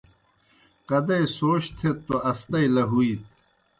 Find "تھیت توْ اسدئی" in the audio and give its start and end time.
1.77-2.67